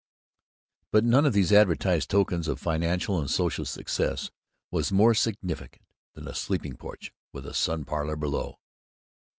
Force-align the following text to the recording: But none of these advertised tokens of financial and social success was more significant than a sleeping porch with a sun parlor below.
But 0.91 1.03
none 1.03 1.27
of 1.27 1.33
these 1.33 1.53
advertised 1.53 2.09
tokens 2.09 2.47
of 2.47 2.59
financial 2.59 3.19
and 3.19 3.29
social 3.29 3.65
success 3.65 4.31
was 4.71 4.91
more 4.91 5.13
significant 5.13 5.83
than 6.15 6.27
a 6.27 6.33
sleeping 6.33 6.75
porch 6.75 7.13
with 7.31 7.45
a 7.45 7.53
sun 7.53 7.85
parlor 7.85 8.15
below. 8.15 8.57